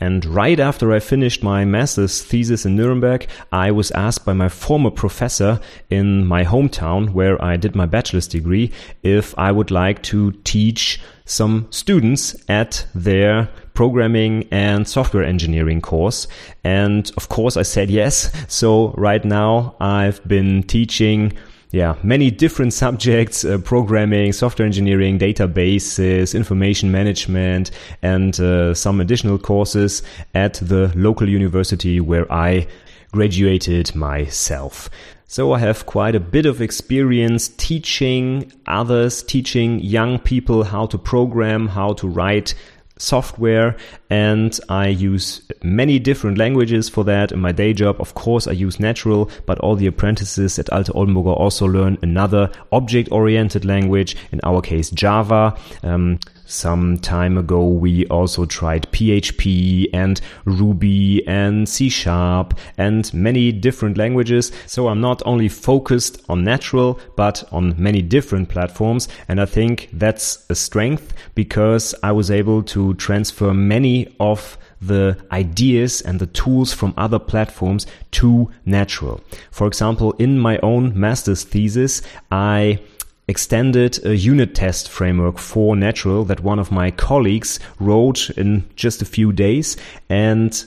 And 0.00 0.26
right 0.26 0.60
after 0.60 0.92
I 0.92 1.00
finished 1.00 1.42
my 1.42 1.64
master's 1.64 2.22
thesis 2.22 2.66
in 2.66 2.76
Nuremberg, 2.76 3.26
I 3.50 3.70
was 3.70 3.90
asked 3.92 4.26
by 4.26 4.34
my 4.34 4.50
former 4.50 4.90
professor 4.90 5.60
in 5.88 6.26
my 6.26 6.44
hometown 6.44 7.14
where 7.14 7.42
I 7.42 7.56
did 7.56 7.74
my 7.74 7.86
bachelor's 7.86 8.28
degree 8.28 8.70
if 9.02 9.36
I 9.38 9.50
would 9.50 9.70
like 9.70 10.02
to 10.04 10.32
teach 10.44 11.00
some 11.28 11.66
students 11.70 12.34
at 12.48 12.86
their 12.94 13.48
programming 13.74 14.48
and 14.50 14.88
software 14.88 15.22
engineering 15.22 15.80
course. 15.80 16.26
And 16.64 17.10
of 17.16 17.28
course 17.28 17.56
I 17.56 17.62
said 17.62 17.90
yes. 17.90 18.32
So 18.48 18.88
right 18.96 19.24
now 19.24 19.76
I've 19.78 20.26
been 20.26 20.64
teaching 20.64 21.32
yeah, 21.70 21.96
many 22.02 22.30
different 22.30 22.72
subjects, 22.84 23.44
uh, 23.44 23.58
programming, 23.58 24.32
software 24.32 24.66
engineering, 24.66 25.18
databases, 25.18 26.34
information 26.34 26.90
management, 26.90 27.70
and 28.02 28.40
uh, 28.40 28.74
some 28.74 29.00
additional 29.00 29.38
courses 29.38 30.02
at 30.34 30.54
the 30.54 30.90
local 30.96 31.28
university 31.28 32.00
where 32.00 32.30
I 32.32 32.66
graduated 33.12 33.94
myself. 33.94 34.88
So 35.30 35.52
I 35.52 35.58
have 35.58 35.84
quite 35.84 36.14
a 36.14 36.20
bit 36.20 36.46
of 36.46 36.62
experience 36.62 37.50
teaching 37.50 38.50
others, 38.66 39.22
teaching 39.22 39.78
young 39.78 40.18
people 40.18 40.64
how 40.64 40.86
to 40.86 40.96
program, 40.96 41.68
how 41.68 41.92
to 41.92 42.08
write 42.08 42.54
software 42.96 43.76
and 44.08 44.58
I 44.70 44.88
use 44.88 45.42
many 45.62 45.98
different 45.98 46.38
languages 46.38 46.88
for 46.88 47.04
that 47.04 47.30
in 47.30 47.40
my 47.40 47.52
day 47.52 47.74
job. 47.74 48.00
Of 48.00 48.14
course, 48.14 48.46
I 48.46 48.52
use 48.52 48.80
natural, 48.80 49.30
but 49.44 49.58
all 49.58 49.76
the 49.76 49.86
apprentices 49.86 50.58
at 50.58 50.72
Alte 50.72 50.88
Oldenburger 50.94 51.36
also 51.36 51.66
learn 51.66 51.98
another 52.00 52.50
object 52.72 53.12
oriented 53.12 53.66
language, 53.66 54.16
in 54.32 54.40
our 54.44 54.62
case, 54.62 54.88
Java. 54.90 55.58
Um, 55.82 56.20
some 56.48 56.98
time 56.98 57.36
ago, 57.36 57.68
we 57.68 58.06
also 58.06 58.46
tried 58.46 58.90
PHP 58.90 59.90
and 59.92 60.20
Ruby 60.46 61.22
and 61.28 61.68
C 61.68 61.88
Sharp 61.90 62.58
and 62.78 63.12
many 63.12 63.52
different 63.52 63.98
languages. 63.98 64.50
So 64.66 64.88
I'm 64.88 65.00
not 65.00 65.22
only 65.26 65.48
focused 65.48 66.22
on 66.28 66.44
natural, 66.44 66.98
but 67.16 67.44
on 67.52 67.74
many 67.76 68.00
different 68.00 68.48
platforms. 68.48 69.08
And 69.28 69.40
I 69.40 69.44
think 69.44 69.90
that's 69.92 70.46
a 70.48 70.54
strength 70.54 71.12
because 71.34 71.94
I 72.02 72.12
was 72.12 72.30
able 72.30 72.62
to 72.64 72.94
transfer 72.94 73.52
many 73.52 74.16
of 74.18 74.56
the 74.80 75.18
ideas 75.32 76.00
and 76.00 76.18
the 76.18 76.26
tools 76.26 76.72
from 76.72 76.94
other 76.96 77.18
platforms 77.18 77.86
to 78.12 78.50
natural. 78.64 79.20
For 79.50 79.66
example, 79.66 80.12
in 80.12 80.38
my 80.38 80.58
own 80.58 80.98
master's 80.98 81.44
thesis, 81.44 82.00
I 82.30 82.80
extended 83.28 84.04
a 84.04 84.16
unit 84.16 84.54
test 84.54 84.88
framework 84.88 85.38
for 85.38 85.76
Natural 85.76 86.24
that 86.24 86.40
one 86.40 86.58
of 86.58 86.72
my 86.72 86.90
colleagues 86.90 87.60
wrote 87.78 88.30
in 88.30 88.68
just 88.74 89.02
a 89.02 89.04
few 89.04 89.32
days. 89.32 89.76
And 90.08 90.64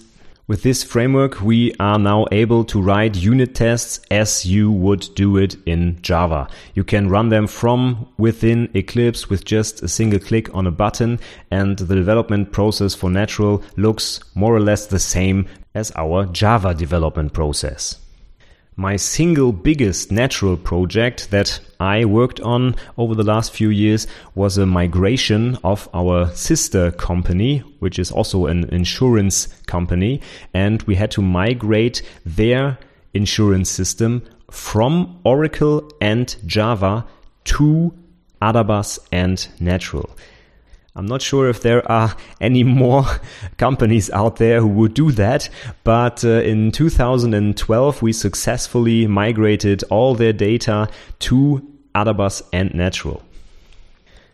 with 0.48 0.64
this 0.64 0.84
framework, 0.84 1.42
we 1.42 1.74
are 1.80 1.98
now 1.98 2.28
able 2.32 2.64
to 2.66 2.82
write 2.82 3.16
unit 3.16 3.56
tests 3.56 4.00
as 4.12 4.46
you 4.46 4.72
would 4.72 5.08
do 5.16 5.38
it 5.38 5.56
in 5.66 6.02
Java. 6.02 6.50
You 6.76 6.84
can 6.84 7.10
run 7.10 7.30
them 7.30 7.48
from 7.48 8.08
within 8.18 8.70
Eclipse 8.74 9.30
with 9.30 9.46
just 9.46 9.82
a 9.82 9.88
single 9.88 10.20
click 10.20 10.54
on 10.54 10.68
a 10.68 10.72
button 10.72 11.20
and 11.50 11.78
the 11.78 11.96
development 11.96 12.52
process 12.52 12.94
for 12.94 13.10
Natural 13.10 13.64
looks 13.76 14.20
more 14.36 14.56
or 14.56 14.60
less 14.60 14.86
the 14.86 15.00
same 15.00 15.48
as 15.74 15.92
our 15.96 16.26
Java 16.26 16.74
development 16.74 17.34
process. 17.34 17.98
My 18.78 18.96
single 18.96 19.52
biggest 19.52 20.14
natural 20.14 20.56
project 20.56 21.30
that 21.32 21.60
I 21.82 22.06
worked 22.06 22.40
on 22.40 22.78
over 22.98 23.14
the 23.16 23.24
last 23.24 23.52
few 23.52 23.70
years 23.70 24.08
was 24.34 24.58
a 24.58 24.66
migration 24.66 25.58
of 25.62 25.90
our 25.94 26.34
sister 26.34 26.90
company, 26.92 27.60
which 27.80 28.00
is 28.00 28.12
also 28.12 28.46
an 28.46 28.64
insurance 28.74 29.48
company. 29.68 30.22
And 30.54 30.82
we 30.84 30.96
had 30.96 31.12
to 31.12 31.22
migrate 31.22 32.02
their 32.26 32.78
insurance 33.14 33.70
system 33.70 34.24
from 34.50 35.20
Oracle 35.26 35.92
and 36.00 36.34
Java 36.46 37.06
to 37.44 37.94
Adabas 38.42 39.00
and 39.12 39.50
Natural. 39.60 40.10
I'm 40.96 41.06
not 41.06 41.22
sure 41.22 41.48
if 41.50 41.62
there 41.62 41.90
are 41.90 42.16
any 42.42 42.64
more 42.64 43.06
companies 43.58 44.10
out 44.12 44.38
there 44.38 44.60
who 44.60 44.68
would 44.68 44.94
do 44.94 45.12
that, 45.14 45.50
but 45.84 46.24
uh, 46.26 46.42
in 46.42 46.72
2012 46.72 48.02
we 48.02 48.14
successfully 48.14 49.08
migrated 49.08 49.84
all 49.90 50.16
their 50.16 50.34
data 50.34 50.90
to 51.20 51.66
Adabas 51.96 52.42
and 52.52 52.74
Natural. 52.74 53.24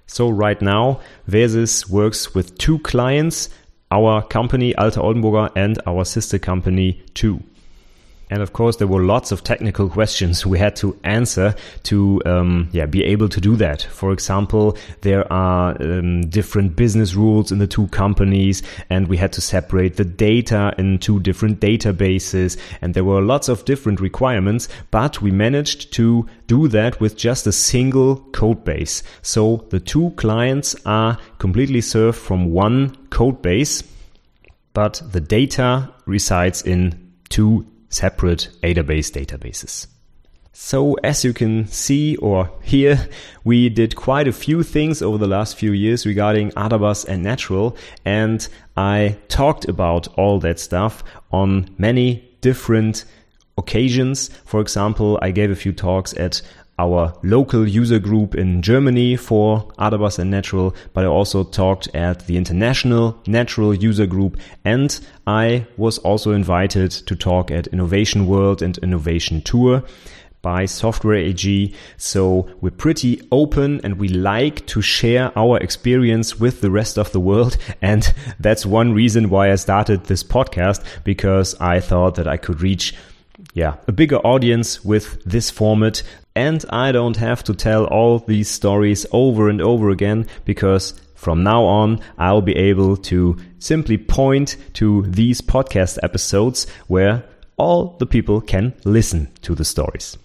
So 0.08 0.30
right 0.30 0.62
now 0.62 1.02
Versys 1.30 1.90
works 1.90 2.34
with 2.34 2.58
two 2.58 2.80
clients, 2.80 3.50
our 3.92 4.22
company 4.22 4.76
Alte 4.76 4.96
Oldenburger 4.96 5.52
and 5.56 5.80
our 5.86 6.06
sister 6.06 6.40
company 6.40 7.04
2. 7.14 7.42
And 8.30 8.42
of 8.42 8.54
course, 8.54 8.78
there 8.78 8.88
were 8.88 9.04
lots 9.04 9.32
of 9.32 9.44
technical 9.44 9.90
questions 9.90 10.46
we 10.46 10.60
had 10.60 10.76
to 10.78 11.00
answer 11.04 11.56
to 11.84 12.22
um, 12.26 12.70
yeah, 12.72 12.86
be 12.86 13.04
able 13.04 13.30
to 13.30 13.40
do 13.40 13.56
that. 13.56 13.82
For 13.84 14.12
example, 14.12 14.78
there 15.02 15.32
are 15.32 15.82
um, 15.82 16.22
different 16.30 16.76
business 16.76 17.16
rules 17.16 17.52
in 17.52 17.60
the 17.60 17.68
two 17.68 17.88
companies, 17.88 18.64
and 18.90 19.08
we 19.08 19.18
had 19.18 19.32
to 19.34 19.42
separate 19.42 19.96
the 19.96 20.06
data 20.06 20.74
in 20.78 20.98
two 21.00 21.20
different 21.22 21.62
databases. 21.62 22.58
And 22.82 22.94
there 22.94 23.06
were 23.06 23.22
lots 23.22 23.48
of 23.48 23.64
different 23.66 24.02
requirements, 24.02 24.68
but 24.92 25.22
we 25.22 25.32
managed 25.32 25.94
to 25.94 26.28
do 26.48 26.68
that 26.68 27.00
with 27.00 27.16
just 27.16 27.48
a 27.48 27.52
single 27.52 28.18
code 28.32 28.64
base. 28.66 29.04
So 29.22 29.66
the 29.70 29.80
two 29.80 30.12
clients 30.18 30.76
are 30.86 31.18
completely 31.40 31.82
served 31.82 32.18
from 32.18 32.52
one 32.52 32.96
code 33.10 33.42
base, 33.42 33.84
but 34.74 35.02
the 35.12 35.22
data 35.22 35.94
resides 36.06 36.62
in 36.62 37.14
two 37.30 37.66
separate 37.90 38.50
database 38.62 39.12
databases. 39.12 39.88
So 40.60 40.96
as 41.04 41.24
you 41.24 41.34
can 41.34 41.68
see 41.68 42.16
or 42.16 42.50
hear, 42.64 43.08
we 43.44 43.70
did 43.70 43.96
quite 43.96 44.28
a 44.28 44.34
few 44.34 44.64
things 44.64 45.04
over 45.04 45.20
the 45.20 45.28
last 45.28 45.56
few 45.56 45.72
years 45.72 46.04
regarding 46.06 46.50
Adabas 46.52 47.06
and 47.06 47.22
Natural, 47.22 47.78
and 48.04 48.48
I 48.76 49.18
talked 49.28 49.66
about 49.66 50.08
all 50.18 50.40
that 50.40 50.60
stuff 50.60 51.04
on 51.32 51.70
many 51.78 52.28
different 52.42 53.06
occasions. 53.56 54.30
For 54.46 54.60
example, 54.60 55.20
I 55.22 55.30
gave 55.30 55.52
a 55.52 55.56
few 55.56 55.74
talks 55.74 56.16
at 56.16 56.42
our 56.80 57.14
local 57.24 57.68
user 57.68 58.00
group 58.00 58.36
in 58.36 58.62
Germany 58.62 59.16
for 59.16 59.68
Adabas 59.80 60.20
and 60.20 60.30
Natural, 60.30 60.76
but 60.94 61.04
I 61.04 61.08
also 61.08 61.44
talked 61.44 61.88
at 61.96 62.28
the 62.28 62.38
international 62.38 63.20
Natural 63.26 63.74
user 63.74 64.06
group 64.06 64.38
and 64.64 65.00
I 65.26 65.66
was 65.78 65.98
also 66.00 66.32
invited 66.32 66.92
to 66.92 67.16
talk 67.16 67.52
at 67.52 67.68
Innovation 67.68 68.28
World 68.28 68.62
and 68.62 68.78
Innovation 68.80 69.42
Tour 69.42 69.84
by 70.42 70.66
Software 70.66 71.16
AG. 71.16 71.74
So 71.98 72.48
we're 72.62 72.70
pretty 72.70 73.28
open 73.32 73.82
and 73.84 74.00
we 74.00 74.08
like 74.08 74.66
to 74.68 74.82
share 74.82 75.38
our 75.38 75.58
experience 75.58 76.40
with 76.40 76.62
the 76.62 76.72
rest 76.72 76.98
of 76.98 77.12
the 77.12 77.20
world. 77.20 77.58
And 77.82 78.14
that's 78.40 78.66
one 78.66 78.94
reason 78.94 79.30
why 79.30 79.52
I 79.52 79.56
started 79.56 80.06
this 80.06 80.24
podcast 80.24 80.84
because 81.04 81.56
I 81.60 81.80
thought 81.80 82.16
that 82.16 82.28
I 82.28 82.38
could 82.38 82.62
reach 82.62 82.94
yeah, 83.54 83.76
a 83.88 83.92
bigger 83.92 84.18
audience 84.18 84.84
with 84.84 85.24
this 85.24 85.50
format 85.50 86.04
and 86.36 86.64
I 86.70 86.92
don't 86.92 87.18
have 87.18 87.44
to 87.46 87.56
tell 87.56 87.86
all 87.86 88.20
these 88.20 88.48
stories 88.48 89.08
over 89.12 89.50
and 89.50 89.60
over 89.60 89.90
again 89.90 90.28
because 90.46 90.94
from 91.16 91.42
now 91.42 91.64
on, 91.64 92.00
I'll 92.20 92.44
be 92.44 92.56
able 92.56 92.96
to 92.98 93.38
simply 93.58 93.98
point 93.98 94.56
to 94.74 95.02
these 95.08 95.42
podcast 95.42 95.98
episodes 96.04 96.68
where 96.86 97.24
all 97.58 97.96
the 97.98 98.06
people 98.06 98.40
can 98.40 98.76
listen 98.86 99.32
to 99.42 99.56
the 99.56 99.66
stories. 99.66 100.16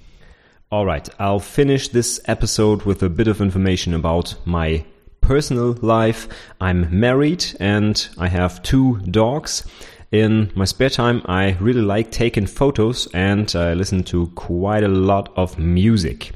All 0.71 0.85
right, 0.85 1.09
I'll 1.19 1.41
finish 1.41 1.89
this 1.89 2.21
episode 2.27 2.83
with 2.83 3.03
a 3.03 3.09
bit 3.09 3.27
of 3.27 3.41
information 3.41 3.95
about 3.95 4.35
my 4.45 4.85
personal 5.23 5.73
life. 5.81 6.29
I'm 6.61 7.01
married 7.01 7.45
and 7.59 8.07
I 8.19 8.29
have 8.29 8.63
two 8.63 8.99
dogs. 9.11 9.65
In 10.13 10.53
my 10.55 10.67
spare 10.67 10.91
time, 10.91 11.23
I 11.25 11.57
really 11.59 11.81
like 11.81 12.11
taking 12.11 12.45
photos 12.45 13.09
and 13.15 13.51
I 13.57 13.73
listen 13.73 14.03
to 14.05 14.27
quite 14.35 14.85
a 14.85 14.89
lot 14.89 15.33
of 15.37 15.59
music. 15.59 16.33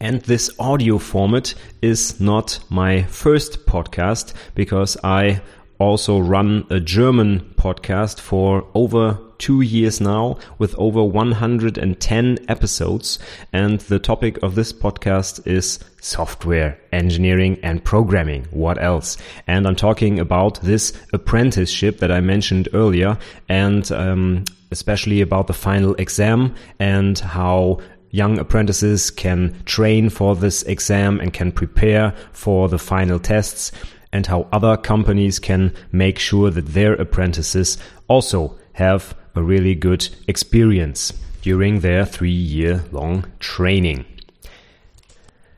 And 0.00 0.20
this 0.22 0.48
audio 0.60 0.98
format 0.98 1.52
is 1.82 2.20
not 2.20 2.60
my 2.68 3.02
first 3.02 3.66
podcast 3.66 4.34
because 4.54 4.96
I 5.02 5.40
also 5.80 6.20
run 6.20 6.64
a 6.70 6.78
German 6.78 7.40
podcast 7.56 8.20
for 8.20 8.68
over 8.72 9.18
two 9.42 9.60
years 9.60 10.00
now 10.00 10.38
with 10.58 10.72
over 10.78 11.02
110 11.02 12.38
episodes. 12.46 13.18
And 13.52 13.80
the 13.80 13.98
topic 13.98 14.40
of 14.40 14.54
this 14.54 14.72
podcast 14.72 15.44
is 15.46 15.80
software 16.00 16.78
engineering 16.92 17.58
and 17.60 17.82
programming. 17.82 18.44
What 18.52 18.80
else? 18.80 19.18
And 19.48 19.66
I'm 19.66 19.74
talking 19.74 20.20
about 20.20 20.62
this 20.62 20.92
apprenticeship 21.12 21.98
that 21.98 22.12
I 22.12 22.20
mentioned 22.20 22.68
earlier 22.72 23.18
and 23.48 23.90
um, 23.90 24.44
especially 24.70 25.20
about 25.20 25.48
the 25.48 25.54
final 25.54 25.96
exam 25.96 26.54
and 26.78 27.18
how 27.18 27.80
young 28.10 28.38
apprentices 28.38 29.10
can 29.10 29.60
train 29.64 30.08
for 30.08 30.36
this 30.36 30.62
exam 30.64 31.18
and 31.18 31.32
can 31.32 31.50
prepare 31.50 32.14
for 32.30 32.68
the 32.68 32.78
final 32.78 33.18
tests 33.18 33.72
and 34.12 34.24
how 34.24 34.46
other 34.52 34.76
companies 34.76 35.40
can 35.40 35.74
make 35.90 36.20
sure 36.20 36.48
that 36.50 36.66
their 36.66 36.92
apprentices 36.94 37.76
also 38.06 38.56
have 38.74 39.16
a 39.34 39.42
really 39.42 39.74
good 39.74 40.08
experience 40.28 41.12
during 41.42 41.80
their 41.80 42.04
three 42.04 42.30
year 42.30 42.84
long 42.92 43.24
training. 43.40 44.04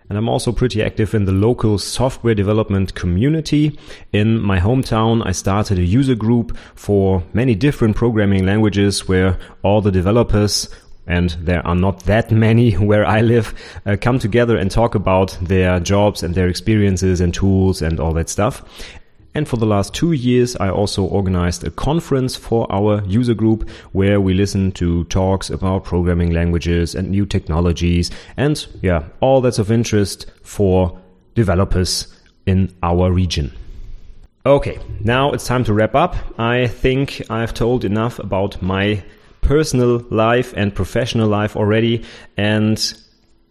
And 0.09 0.18
I'm 0.18 0.29
also 0.29 0.53
pretty 0.53 0.83
active 0.83 1.14
in 1.14 1.25
the 1.25 1.33
local 1.33 1.79
software 1.79 2.35
development 2.35 2.94
community. 2.94 3.79
In 4.12 4.38
my 4.38 4.61
hometown, 4.61 5.27
I 5.27 5.33
started 5.33 5.79
a 5.79 5.83
user 5.83 6.14
group 6.14 6.57
for 6.75 7.22
many 7.33 7.55
different 7.55 7.96
programming 7.96 8.44
languages 8.44 9.09
where 9.09 9.38
all 9.62 9.81
the 9.81 9.90
developers 9.90 10.68
and 11.07 11.31
there 11.40 11.66
are 11.66 11.75
not 11.75 12.01
that 12.05 12.31
many 12.46 12.72
where 12.72 13.07
I 13.07 13.20
live, 13.22 13.55
uh, 13.87 13.96
come 14.01 14.18
together 14.18 14.57
and 14.57 14.70
talk 14.70 14.94
about 14.94 15.37
their 15.40 15.81
jobs 15.81 16.22
and 16.22 16.35
their 16.35 16.48
experiences 16.48 17.20
and 17.20 17.33
tools 17.33 17.83
and 17.83 17.98
all 17.98 18.12
that 18.14 18.29
stuff. 18.29 18.62
And 19.35 19.49
for 19.49 19.57
the 19.57 19.66
last 19.66 19.94
two 19.94 20.12
years, 20.12 20.57
I 20.57 20.70
also 20.70 21.05
organized 21.05 21.64
a 21.64 21.70
conference 21.70 22.37
for 22.37 22.70
our 22.73 23.03
user 23.05 23.35
group 23.35 23.68
where 23.92 24.20
we 24.20 24.33
listen 24.33 24.70
to 24.73 25.05
talks 25.05 25.51
about 25.51 25.85
programming 25.85 26.31
languages 26.31 26.94
and 26.94 27.11
new 27.11 27.27
technologies 27.27 28.11
and 28.37 28.64
yeah, 28.83 29.05
all 29.20 29.40
that's 29.40 29.59
of 29.59 29.70
interest 29.70 30.31
for 30.42 30.99
developers 31.35 32.14
in 32.47 32.75
our 32.83 33.11
region. 33.11 33.53
Okay, 34.47 34.79
now 35.01 35.33
it's 35.33 35.47
time 35.47 35.64
to 35.64 35.73
wrap 35.73 35.94
up. 35.94 36.16
I 36.38 36.66
think 36.66 37.23
I've 37.31 37.55
told 37.55 37.85
enough 37.85 38.18
about 38.18 38.61
my 38.61 39.03
personal 39.40 40.05
life 40.11 40.53
and 40.55 40.75
professional 40.75 41.29
life 41.29 41.57
already, 41.57 42.05
and 42.37 42.77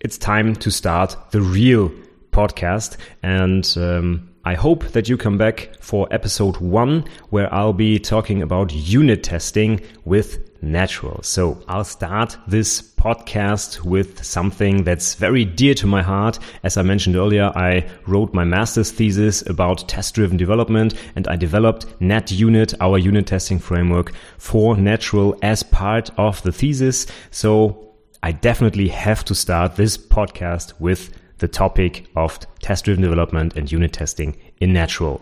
it's 0.01 0.17
time 0.19 0.55
to 0.57 0.69
start 0.69 1.17
the 1.31 1.41
real 1.41 1.91
podcast. 2.31 2.97
And 3.23 3.73
um, 3.75 4.29
I 4.45 4.55
hope 4.55 4.83
that 4.89 5.07
you 5.07 5.15
come 5.15 5.37
back 5.37 5.69
for 5.79 6.05
episode 6.11 6.57
one, 6.57 7.05
where 7.29 7.53
I'll 7.53 7.71
be 7.71 7.97
talking 7.97 8.41
about 8.41 8.73
unit 8.73 9.23
testing 9.23 9.79
with 10.03 10.49
Natural. 10.61 11.21
So 11.23 11.61
I'll 11.67 11.85
start 11.85 12.37
this 12.47 12.81
podcast 12.81 13.83
with 13.83 14.23
something 14.23 14.83
that's 14.83 15.15
very 15.15 15.45
dear 15.45 15.73
to 15.75 15.87
my 15.87 16.01
heart. 16.01 16.39
As 16.63 16.77
I 16.77 16.81
mentioned 16.83 17.15
earlier, 17.15 17.51
I 17.55 17.85
wrote 18.05 18.33
my 18.33 18.43
master's 18.43 18.91
thesis 18.91 19.45
about 19.49 19.87
test 19.87 20.15
driven 20.15 20.35
development 20.35 20.93
and 21.15 21.27
I 21.27 21.35
developed 21.35 21.85
NatUnit, 21.99 22.75
our 22.81 22.97
unit 22.97 23.27
testing 23.27 23.59
framework 23.59 24.13
for 24.37 24.75
Natural 24.75 25.37
as 25.41 25.63
part 25.63 26.09
of 26.17 26.41
the 26.43 26.51
thesis. 26.51 27.07
So 27.31 27.93
I 28.21 28.31
definitely 28.31 28.87
have 28.87 29.25
to 29.25 29.35
start 29.35 29.75
this 29.75 29.97
podcast 29.97 30.73
with 30.79 31.13
the 31.39 31.47
topic 31.47 32.05
of 32.15 32.39
test 32.59 32.85
driven 32.85 33.03
development 33.03 33.55
and 33.55 33.71
unit 33.71 33.93
testing 33.93 34.35
in 34.59 34.73
Natural. 34.73 35.21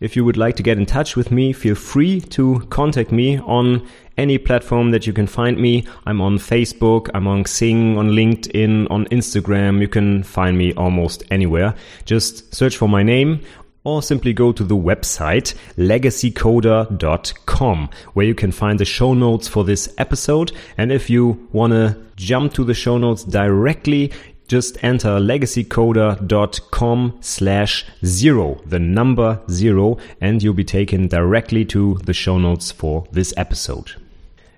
If 0.00 0.16
you 0.16 0.24
would 0.24 0.38
like 0.38 0.56
to 0.56 0.62
get 0.62 0.78
in 0.78 0.86
touch 0.86 1.14
with 1.14 1.30
me, 1.30 1.52
feel 1.52 1.74
free 1.74 2.22
to 2.22 2.60
contact 2.70 3.12
me 3.12 3.38
on 3.40 3.86
any 4.16 4.38
platform 4.38 4.92
that 4.92 5.06
you 5.06 5.12
can 5.12 5.26
find 5.26 5.58
me. 5.58 5.86
I'm 6.06 6.22
on 6.22 6.38
Facebook, 6.38 7.10
I'm 7.12 7.26
on 7.26 7.44
Xing, 7.44 7.98
on 7.98 8.10
LinkedIn, 8.10 8.90
on 8.90 9.04
Instagram. 9.06 9.82
You 9.82 9.88
can 9.88 10.22
find 10.22 10.56
me 10.56 10.72
almost 10.72 11.22
anywhere. 11.30 11.74
Just 12.06 12.54
search 12.54 12.78
for 12.78 12.88
my 12.88 13.02
name 13.02 13.42
or 13.84 14.02
simply 14.02 14.32
go 14.32 14.50
to 14.52 14.64
the 14.64 14.76
website 14.76 15.54
legacycoder.com 15.76 17.90
where 18.12 18.26
you 18.26 18.34
can 18.34 18.52
find 18.52 18.78
the 18.78 18.84
show 18.84 19.14
notes 19.14 19.48
for 19.48 19.64
this 19.64 19.92
episode. 19.98 20.52
And 20.76 20.92
if 20.92 21.10
you 21.10 21.48
want 21.52 21.72
to 21.72 21.96
jump 22.16 22.52
to 22.54 22.64
the 22.64 22.74
show 22.74 22.98
notes 22.98 23.22
directly, 23.24 24.12
just 24.50 24.82
enter 24.82 25.10
legacycoder.com 25.10 27.18
slash 27.20 27.86
zero, 28.04 28.60
the 28.66 28.80
number 28.80 29.40
zero, 29.48 29.96
and 30.20 30.42
you'll 30.42 30.54
be 30.54 30.64
taken 30.64 31.06
directly 31.06 31.64
to 31.64 32.00
the 32.02 32.12
show 32.12 32.36
notes 32.36 32.72
for 32.72 33.06
this 33.12 33.32
episode. 33.36 33.92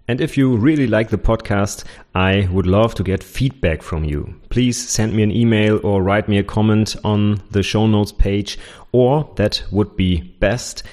And 0.08 0.22
if 0.22 0.38
you 0.38 0.56
really 0.56 0.86
like 0.86 1.10
the 1.10 1.18
podcast, 1.18 1.84
I 2.14 2.48
would 2.50 2.66
love 2.66 2.94
to 2.94 3.02
get 3.02 3.22
feedback 3.22 3.82
from 3.82 4.04
you. 4.04 4.34
Please 4.48 4.88
send 4.88 5.12
me 5.12 5.24
an 5.24 5.30
email 5.30 5.78
or 5.84 6.02
write 6.02 6.26
me 6.26 6.38
a 6.38 6.42
comment 6.42 6.96
on 7.04 7.42
the 7.50 7.62
show 7.62 7.86
notes 7.86 8.12
page, 8.12 8.58
or 8.92 9.30
that 9.36 9.62
would 9.70 9.94
be 9.94 10.22
best 10.40 10.84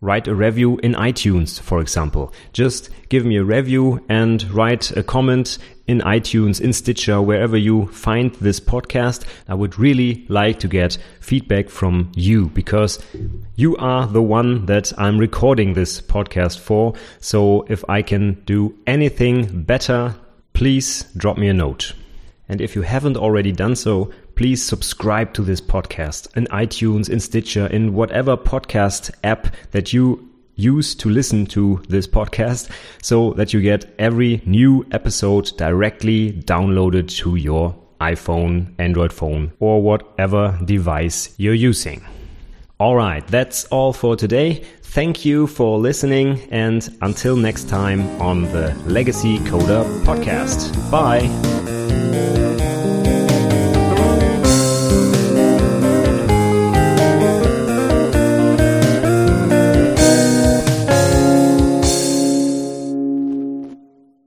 write 0.00 0.26
a 0.26 0.34
review 0.34 0.78
in 0.78 0.94
iTunes, 0.94 1.60
for 1.60 1.80
example. 1.80 2.32
Just 2.52 2.90
give 3.08 3.24
me 3.24 3.36
a 3.36 3.44
review 3.44 4.04
and 4.08 4.42
write 4.50 4.90
a 4.96 5.02
comment 5.02 5.58
in 5.90 6.00
iTunes, 6.02 6.60
in 6.60 6.72
Stitcher, 6.72 7.20
wherever 7.20 7.56
you 7.56 7.88
find 7.88 8.32
this 8.36 8.60
podcast. 8.60 9.24
I 9.48 9.54
would 9.54 9.76
really 9.76 10.24
like 10.28 10.60
to 10.60 10.68
get 10.68 10.96
feedback 11.18 11.68
from 11.68 12.12
you 12.14 12.46
because 12.50 13.00
you 13.56 13.76
are 13.78 14.06
the 14.06 14.22
one 14.22 14.66
that 14.66 14.92
I'm 14.96 15.18
recording 15.18 15.74
this 15.74 16.00
podcast 16.00 16.60
for. 16.60 16.94
So 17.18 17.66
if 17.68 17.84
I 17.88 18.02
can 18.02 18.34
do 18.46 18.72
anything 18.86 19.64
better, 19.64 20.14
please 20.52 21.02
drop 21.16 21.36
me 21.36 21.48
a 21.48 21.54
note. 21.54 21.92
And 22.48 22.60
if 22.60 22.76
you 22.76 22.82
haven't 22.82 23.16
already 23.16 23.50
done 23.50 23.74
so, 23.74 24.12
please 24.36 24.62
subscribe 24.62 25.34
to 25.34 25.42
this 25.42 25.60
podcast 25.60 26.36
in 26.36 26.46
iTunes, 26.46 27.10
in 27.10 27.18
Stitcher, 27.18 27.66
in 27.66 27.94
whatever 27.94 28.36
podcast 28.36 29.10
app 29.24 29.52
that 29.72 29.92
you 29.92 30.29
use 30.60 30.94
to 30.96 31.08
listen 31.08 31.46
to 31.46 31.82
this 31.88 32.06
podcast 32.06 32.70
so 33.02 33.32
that 33.34 33.52
you 33.52 33.60
get 33.60 33.92
every 33.98 34.42
new 34.44 34.86
episode 34.92 35.56
directly 35.56 36.32
downloaded 36.32 37.08
to 37.18 37.36
your 37.36 37.74
iPhone, 38.00 38.74
Android 38.78 39.12
phone, 39.12 39.52
or 39.58 39.82
whatever 39.82 40.58
device 40.64 41.34
you're 41.36 41.54
using. 41.54 42.04
All 42.78 42.96
right, 42.96 43.26
that's 43.26 43.64
all 43.66 43.92
for 43.92 44.16
today. 44.16 44.64
Thank 44.82 45.24
you 45.24 45.46
for 45.46 45.78
listening, 45.78 46.40
and 46.50 46.88
until 47.02 47.36
next 47.36 47.68
time 47.68 48.00
on 48.20 48.44
the 48.44 48.74
Legacy 48.86 49.38
Coder 49.40 49.84
podcast. 50.04 50.90
Bye. 50.90 52.49